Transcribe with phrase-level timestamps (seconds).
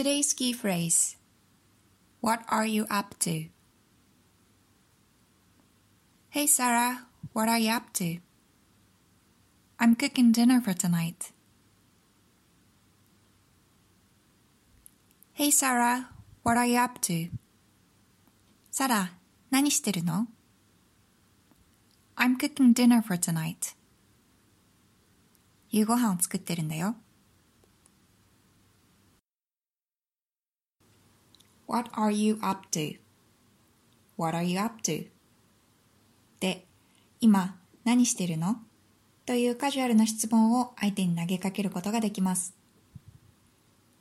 [0.00, 1.16] Today's key phrase
[2.20, 3.46] What are you up to?
[6.30, 8.18] Hey Sarah, what are you up to?
[9.78, 11.32] I'm cooking dinner for tonight.
[15.32, 16.08] Hey Sarah,
[16.42, 17.30] what are you up to?
[18.70, 19.12] サラ、
[19.50, 20.28] 何してるの
[22.16, 23.74] ?I'm cooking dinner for tonight.
[25.70, 26.96] 夕ご飯を作ってるんだよ。
[31.71, 35.07] What are you up to?What are you up to?
[36.41, 36.65] で、
[37.21, 38.57] 今何してるの？
[39.25, 42.53] というカジュアルな質問を相手に投げかけることができます。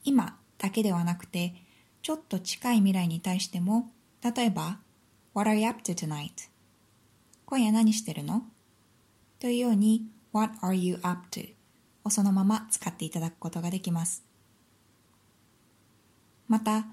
[0.02, 1.54] 今だけではなくて、
[2.02, 4.80] ちょっと近い未来に対しても、例えば、
[5.32, 6.50] What are you up to tonight?
[7.46, 8.42] 今夜何してるの？
[9.38, 11.54] というように、What are you up to?
[12.02, 14.24] をそのまま使っていただくことができます。
[16.48, 16.86] また、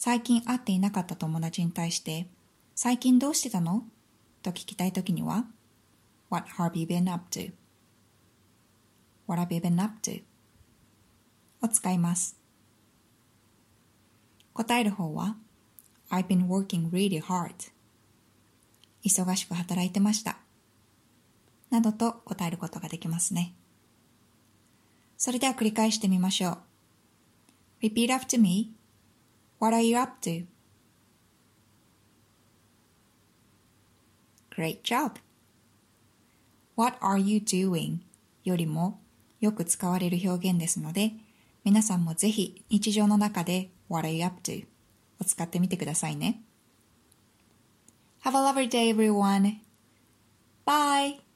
[0.00, 2.28] 最近会っていなかった友達に対して、
[2.76, 3.82] 最近どうしてたの？
[4.44, 5.46] と聞きたいときには、
[6.30, 10.22] What have you been up to?What have you been up to?
[11.60, 12.38] を使います。
[14.52, 15.34] 答える方は、
[16.10, 17.72] I've been working really hard.
[19.04, 20.38] 忙しく働いてました。
[21.70, 23.52] などと答えることができますね。
[25.16, 26.58] それでは繰り返してみましょ
[27.82, 27.82] う。
[27.82, 28.77] Repeat after me.
[29.60, 30.46] What are you up to?
[34.54, 35.18] Great job!
[36.76, 37.98] What are you doing?
[38.44, 39.00] よりも
[39.40, 41.12] よく使われる表現ですので、
[41.64, 44.64] 皆さんもぜひ日常の中で What are you up to?
[45.20, 46.40] を使ってみてくださいね。
[48.24, 49.58] Have a lovely day everyone!
[50.66, 51.27] Bye!